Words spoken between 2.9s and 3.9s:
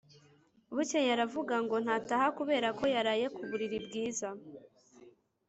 yaraye ku buriri